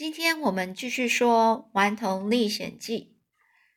[0.00, 3.18] 今天我们继续说《顽童历险记》。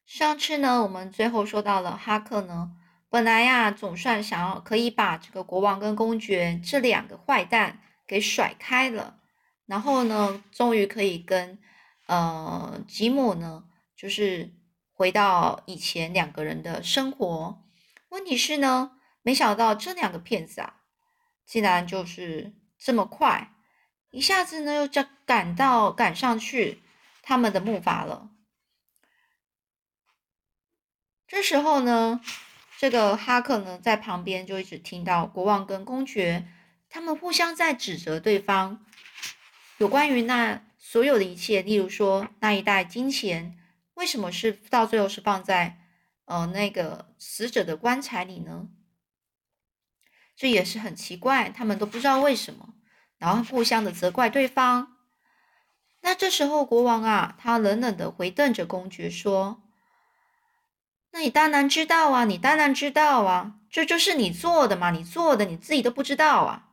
[0.10, 2.72] 上次呢，我们最后说到了哈克呢，
[3.10, 9.18] 本来呀，总算想要可以把这个国王跟公爵这两个坏蛋给甩开了，
[9.66, 11.60] 然后呢，终于可以跟
[12.08, 14.54] 呃吉姆呢，就是
[14.94, 17.62] 回到以前两个人的生活。
[18.08, 18.92] 问题是呢，
[19.24, 20.76] 没想到这两个骗子啊，
[21.46, 23.53] 竟然就是这么快。
[24.14, 26.84] 一下子呢，又就赶到赶上去
[27.24, 28.30] 他们的木筏了。
[31.28, 32.22] 这时候呢，
[32.78, 36.48] 这个哈克呢在旁边就一直听到国王跟公爵
[36.90, 38.86] 他们互相在指责对方，
[39.80, 43.58] 有关于那所有的一切，例如说那一袋金钱
[43.96, 45.80] 为什么是到最后是放在
[46.26, 48.70] 呃那个死者的棺材里呢？
[50.36, 52.76] 这也是很奇怪，他们都不知道为什么。
[53.24, 54.98] 然后互相的责怪对方。
[56.02, 59.62] 那这时候国王啊，他冷冷的回瞪着公爵说
[61.12, 66.72] ：“那你当然知道啊，你当然知道啊，这就是你做的嘛，你做的你自己都不知道啊。”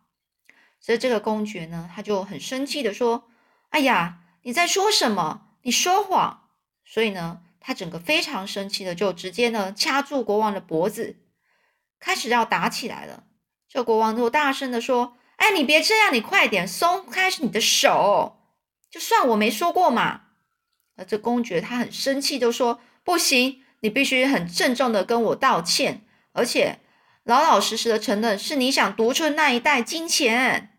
[0.81, 3.29] 所以这个公爵呢，他就很生气的说
[3.71, 5.43] ：“哎呀，你在说什么？
[5.63, 6.49] 你说谎！”
[6.85, 11.17] 所以呢，他整个非常生气的就直接呢掐住国王的脖子，
[12.01, 13.23] 开始要打起来了。
[13.69, 15.17] 这国王就大声的说。
[15.41, 18.37] 哎，你别这样，你快点松开你的手，
[18.91, 20.21] 就算我没说过嘛。
[20.97, 26.81] 而这公爵他很生气，就说：“不行，你必须很郑重的跟我道歉，而且
[27.25, 30.79] 老老实实的承认是你想夺出那一袋金钱。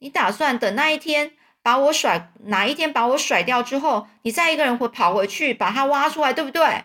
[0.00, 1.32] 你打算等那一天
[1.62, 6.84] 把我甩，哪一天把我甩掉之后，你再一个人会跑回去把它挖出来，对不对？”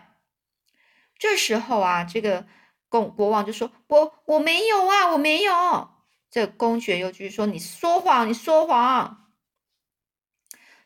[1.18, 2.46] 这时候啊，这个
[2.88, 5.90] 公国王就说：“我我没有啊，我没有。”
[6.34, 9.30] 这公爵又继续说：“你说谎，你说谎。”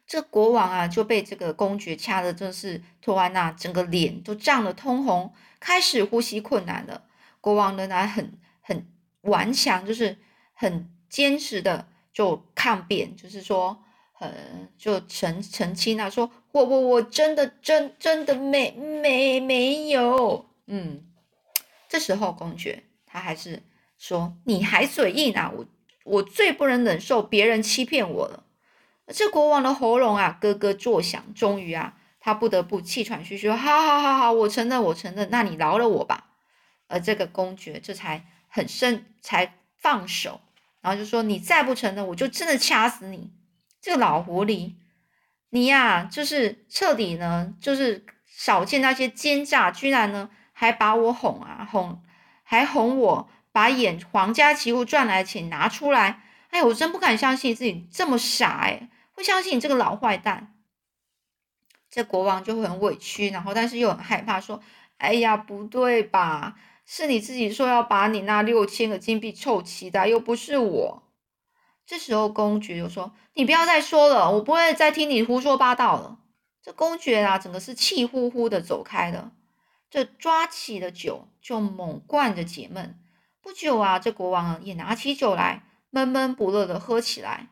[0.06, 7.06] 这国王啊就被这个公爵掐的，真是托安娜整个脸都涨得通红，开始呼吸困难了。
[7.40, 8.92] 国王仍然很很
[9.22, 10.18] 顽强，就是
[10.52, 20.44] 很坚持的就抗辩，就是说，很就澄澄清啊，说我我我真的真真的没没没有。
[20.66, 21.06] 嗯，
[21.88, 23.62] 这时候公爵他还是。
[23.98, 25.52] 说你还嘴硬啊！
[25.54, 25.66] 我
[26.04, 28.44] 我最不能忍受别人欺骗我了。
[29.08, 35.28] 这国王的喉咙啊咯咯作响，终于啊，他不得不气喘吁吁说：“好好好好，我承认，我承认。
[35.30, 36.26] 那你饶了我吧。”
[36.86, 40.40] 而这个公爵这才很生，才放手，
[40.80, 43.30] 然后就说：“你再不承认，我就真的掐死你！
[43.80, 44.74] 这个老狐狸，
[45.50, 52.00] 你呀，就是彻底呢，就是少见那些奸诈，居然呢还把我哄啊哄，
[52.44, 60.54] 还哄我。”把演皇家奇物赚来的钱拿出来，哎我真不敢相信自己这么傻，哎，会相信你这个老坏蛋。
[61.90, 64.60] 这国王就很委屈，然后但是又很害怕，说
[64.98, 66.56] ：“哎呀，不对吧？
[66.84, 71.02] 是你自己说要把你那六千个金币凑齐的，又不是我。”
[71.86, 76.18] 这时候公爵就说：“你不要再说了，我不会再听你胡说八道了。”
[76.62, 79.32] 这公爵啊，整个是气呼呼的走开了，
[79.88, 82.98] 这抓起的酒就猛灌着解闷。
[83.48, 87.48] 不久啊，这国王也拿起酒来，闷闷不乐的喝起来。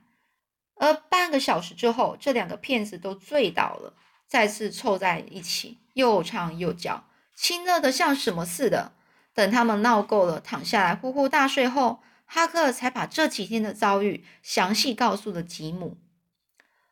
[0.75, 3.95] 而半个小时之后，这两个骗子都醉倒了，
[4.29, 8.93] 再次凑在一起，又唱又叫，亲热的像什么似的。
[9.33, 15.97] 等他们闹够了，躺下来呼呼大睡后，哈克才把这几天的遭遇详细告诉了吉姆。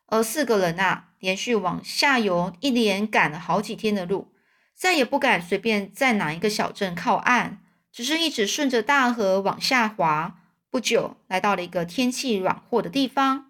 [0.06, 4.32] 而四个人啊，连续往下游一连赶了好几天的路，
[4.74, 7.60] 再也不敢随便在哪一个小镇靠岸。
[7.94, 13.48] 只是一直顺着大河往下滑，不久来到了一个天气软和的地方。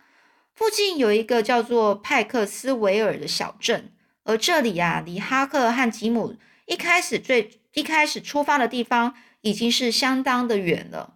[0.53, 3.91] 附近有一个叫做派克斯维尔的小镇，
[4.25, 11.15] 而这里呀，离哈克和吉姆一开始最一开始出发的地方已经是相当的远了。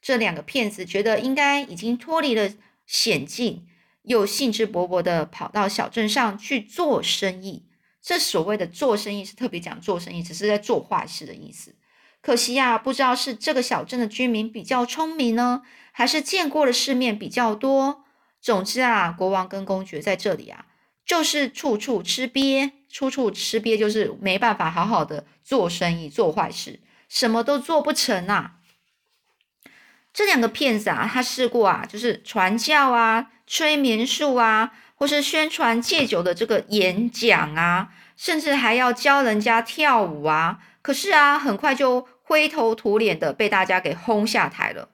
[0.00, 2.54] 这两个骗子觉得应该已经脱离了
[2.86, 3.66] 险境，
[4.04, 7.66] 又兴致勃勃的跑到小镇上去做生意。
[8.00, 11.74] 这所谓的做生意是特别讲做生意，只是在做坏事的意思。
[12.22, 18.04] 可惜呀，不知道是这个小镇的居民比较聪明呢，还是见过的世面比较多。
[18.40, 20.66] 总之啊，国王跟公爵在这里啊，
[21.04, 28.54] 就是处处吃瘪，处处吃瘪，就是没办法好好的做生意，做坏事，什么都做不成啊。
[30.12, 40.60] 这两个骗子啊，他试过啊，就是传教啊、催眠术啊，或是宣传戒酒的这个演讲啊，甚至还要教人家跳舞啊。
[40.82, 44.88] 可是啊，很快就灰头土脸的被大家给轰下台了。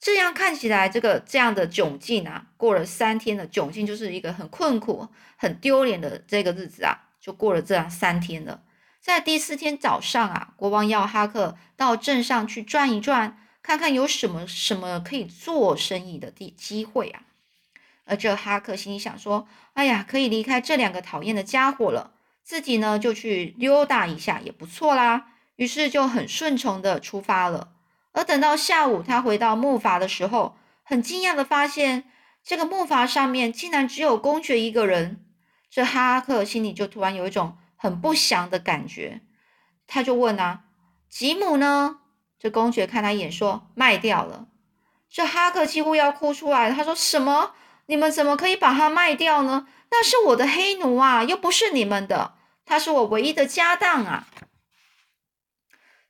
[0.00, 8.62] 这样看起来，这个这样的窘境啊，过了三天的窘境，就是一个很困苦、很丢脸的这个日子啊，就过了这样三天了。
[9.00, 17.22] 在第四天早上啊，国王要哈克到镇上去转一转，看看有什么什么可以做生意的地机会啊。
[18.04, 22.12] 而这哈克心里想说：“哎呀，可以离开这两个讨厌的家伙了，
[22.42, 27.72] 自己呢就去溜达一下也不错啦。”于是就很顺从的出发了。
[28.12, 32.04] 而等到下午，他回到木筏的时候，很惊讶的发现，
[32.44, 35.24] 这个木筏上面竟然只有公爵一个人。
[35.70, 39.22] 这哈克心里就突然有一种很不祥的感觉，
[39.88, 40.64] 他就问啊
[41.10, 41.98] ：“吉姆呢？”
[42.38, 44.46] 这公爵看他一眼说：“卖掉了。”
[45.10, 46.70] 这哈克几乎要哭出来。
[46.70, 47.52] 他说：“什么？
[47.86, 49.66] 你们怎么可以把它卖掉呢？
[49.90, 52.34] 那是我的黑奴啊，又不是你们的，
[52.64, 54.28] 他是我唯一的家当啊！”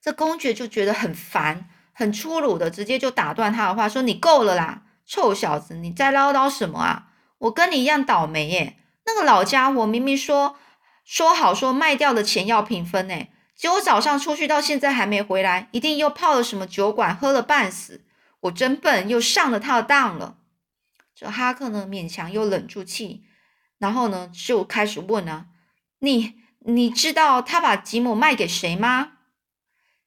[0.05, 1.67] 这公爵就觉得很烦。
[1.95, 7.09] 很粗鲁的，直接就打断他的话，说：“你够了啦，臭小子，你在唠叨什么啊？
[7.39, 8.77] 我跟你一样倒霉耶！
[9.07, 10.57] 那个老家伙明明说
[11.05, 18.05] 说好说卖掉的钱要平分呢，结果早上出去到现在还没回来，一定又泡了什么酒馆，喝了半死。
[18.41, 20.37] 我真笨，又上了他的当了。”
[21.17, 23.23] 这哈克呢，勉强又忍住气，
[23.79, 25.47] 然后呢，就开始问啊
[26.01, 29.13] ：“你你知道他把吉姆卖给谁吗？”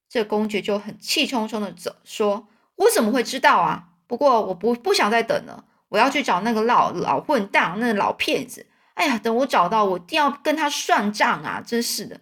[0.09, 3.89] 这公爵就很气冲冲的走，说：“我怎么会知道啊？
[4.07, 8.65] 不过我不不想再等了，我要去找那个老老混蛋，那个老骗子。
[8.93, 11.61] 哎呀，等我找到，我一定要跟他算账啊！
[11.65, 12.21] 真是的。”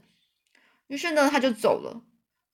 [0.88, 2.02] 于是呢，他就走了。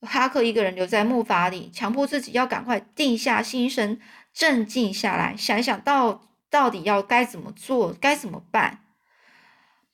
[0.02, 4.00] 哈克一个人留在木筏里，强迫自己要赶快定下心神，
[4.34, 8.80] 镇静下来，想一想到到底要该怎么做，该怎么办。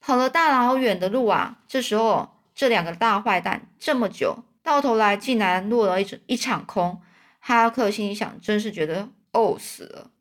[0.01, 4.43] 跑了大老远的路啊，这时候这两个大坏蛋这么久。
[4.69, 7.01] 到头来竟然落了一场一场空，
[7.39, 10.11] 哈克心里想，真是觉得呕死了。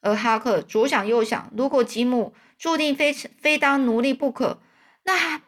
[0.00, 4.60] 而哈克左想右想，如果吉姆注定非非当奴隶不可，
[5.02, 5.42] 那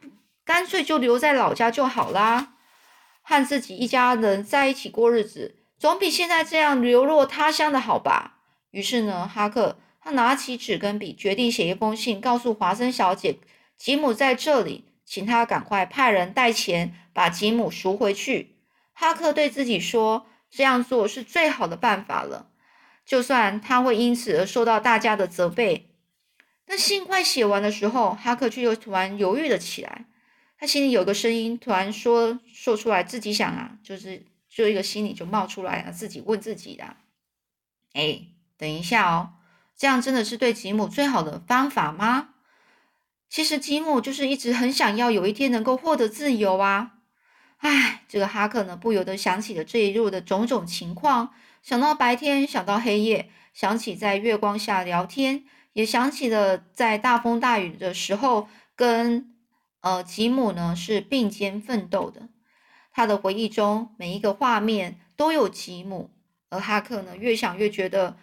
[0.44, 2.54] 干脆就留在老家就好啦，
[3.22, 8.38] 和自己一家人在一起过日子，总比现在这样流落他乡的好吧。
[8.72, 13.38] 于是呢，哈克他拿起纸跟笔，决定写一封信，告诉华生小姐，
[13.78, 14.89] 吉姆在这里。
[15.10, 18.54] 请他赶快派人带钱把吉姆赎回去。
[18.92, 22.52] 哈克对自己说：“这样做是最好的办法了，
[23.04, 25.96] 就算他会因此而受到大家的责备。”
[26.66, 30.04] 那信快写完的时候，哈克却又突然犹豫了起来。
[30.56, 36.84] 他心里有个声音突然说说出来，自己想啊，就是就一个心里就冒出来了，自己问自己的
[37.94, 39.32] ：“哎，等一下哦，
[39.76, 42.29] 这样真的是对吉姆最好的方法吗？”
[43.30, 46.94] 其实吉姆就是一直很想要有一天能够获得自由啊！
[47.58, 51.32] 唉，这个哈克呢不由得想起了这一路的种种情况，
[51.62, 55.44] 想到白天，想到黑夜，想起在月光下聊天，
[55.74, 59.32] 也想起了在大风大雨的时候跟
[59.80, 62.28] 呃吉姆呢是并肩奋斗的。
[62.90, 66.10] 他的回忆中每一个画面都有吉姆，
[66.48, 68.16] 而哈克呢越想越觉得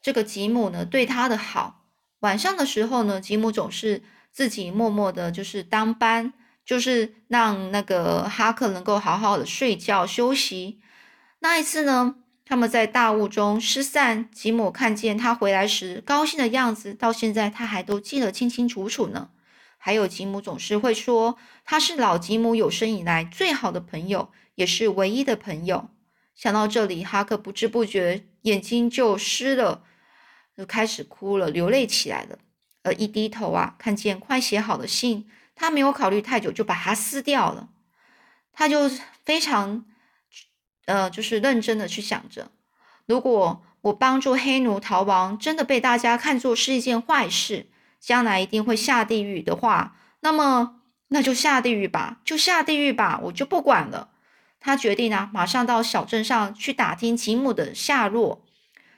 [0.00, 1.84] 这个吉姆呢对他的好。
[2.20, 4.02] 晚上的时候呢，吉姆总是。
[4.32, 6.32] 自己默默的，就是当班，
[6.64, 10.80] 就是让那个哈克能够好好的睡觉休息。
[11.40, 19.30] 那一次呢，他们在大雾中失散，吉姆看见他回来时高兴的样子，到现在他还都记得清清楚楚呢。
[19.78, 25.88] 还有吉姆总是会说，他是老吉姆有生以来最好的朋友，也是唯一的朋友。
[26.34, 29.82] 想到这里，哈克不知不觉眼睛就湿了，
[30.56, 32.38] 就开始哭了，流泪起来了。
[32.82, 37.68] 而一低头啊，看见快写好的信，他没有考虑太久，就把它撕掉了。
[38.52, 38.90] 他就
[39.24, 39.84] 非常，
[40.86, 42.50] 呃，就是认真的去想着，
[43.06, 47.66] 如果我帮助黑奴逃亡，真的被大家看作是一件坏事，
[47.98, 54.10] 将来一定会下地狱的话，那么那就下地狱吧，就下地狱吧，我就不管了。
[54.58, 58.44] 他决定啊，马上到小镇上去打听吉姆的下落，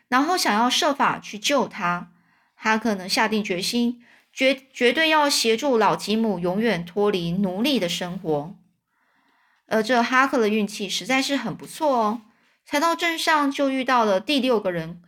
[0.09, 2.12] 然后想要设法去救他。
[2.65, 8.57] 哈克呢下定决心，绝绝对要协助老吉姆永远脱离奴隶的生活。
[9.67, 12.23] 而这哈克的运气实在是很不错哦，
[12.65, 15.03] 才到镇上就遇到了第六个人。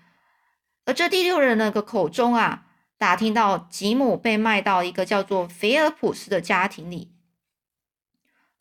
[0.84, 2.64] 而这第六人那个口中啊，
[2.98, 7.12] 打听到吉姆被卖到一个叫做菲尔普斯的家庭里，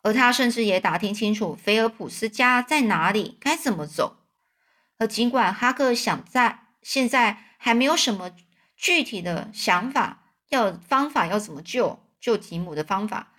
[0.02, 4.18] 而他甚至也打听清楚菲尔普斯家在哪里，该怎么走。
[4.98, 8.30] 而尽管哈克想在现在还没有什么。
[8.76, 13.32] 具体的想法要方法要怎么救救吉姆的方法？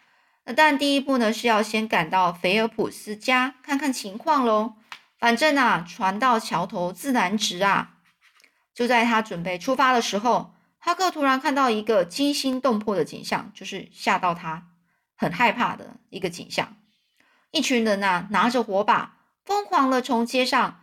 [0.46, 4.76] 那但第一步呢是要先赶到菲尔普斯家看看情况喽。
[5.18, 7.94] 反正啊，船到桥头自然直啊。
[8.74, 14.68] 就在他准备出发的时候，哈克突然看到一个惊心动魄的景象，就是吓到他
[15.16, 16.76] 很害怕的一个景象。
[17.52, 20.82] 一群人呐，拿着火把，疯狂的从街上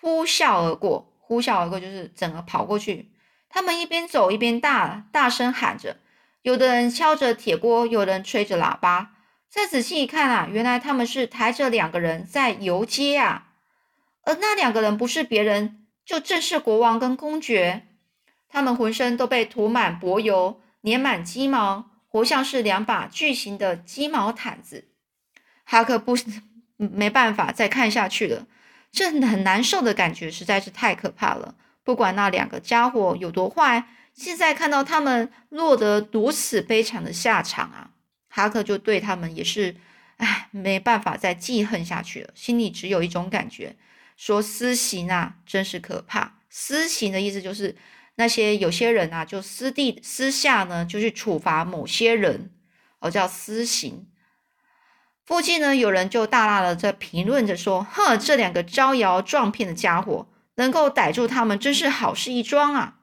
[0.00, 3.11] 呼啸而过，呼啸而过就是整个跑过去。
[3.52, 5.98] 他们一边走一边大大声喊着，
[6.40, 9.12] 有的人敲着铁锅，有人吹着喇叭。
[9.48, 13.48] 再仔细一看啊，原来他们是抬着两个人在游街啊，
[14.24, 15.78] 而那两个人不是别人。
[16.04, 17.86] 就正是国王跟公爵，
[18.48, 24.88] 他们浑身都被涂满柏油，粘满鸡毛，活像是两把巨型的鸡毛毯子。
[25.62, 26.16] 哈克不
[26.76, 28.48] 没办法再看下去了，
[28.90, 31.54] 这很难受的感觉实在是太可怕了。
[31.84, 37.90] 不管那两个家伙有多坏，现在看到他们落得如此悲惨的下场啊，
[38.28, 39.76] 哈克就对他们也是，
[40.18, 43.76] 唉，没办法再记恨下去了，心里只有一种感觉。
[44.16, 46.34] 说私刑啊，真是可怕。
[46.48, 47.74] 私刑的意思就是
[48.16, 52.50] 那些有些人啊，就私地私下呢，就去处罚某些人，
[53.00, 54.06] 哦，叫私刑。
[55.24, 60.28] 附近呢，有人就大大的在评论着说：“哼，这两个招摇撞骗的家伙，
[60.62, 63.00] 能够逮住他们，真是好事一桩啊。”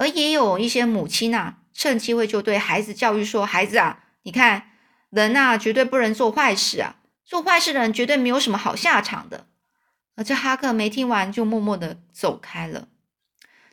[0.00, 4.70] 而也有一些母亲啊，趁机会就对孩子教育说：“孩子啊，你看
[5.10, 9.46] 人呐，绝对不能做坏事啊。”做坏事的人绝对没有什么好下场的。
[10.16, 12.88] 而这哈克没听完，就默默的走开了。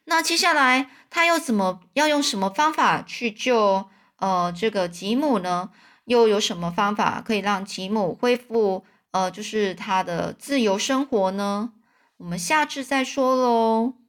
[0.05, 5.69] 那接下来他又怎么要用什么方法去救呃这个吉姆呢？
[6.05, 11.73] 又有什么方法可以让吉姆恢复呃就是他的自由生活呢？
[12.21, 14.00] 我们下次再说喽。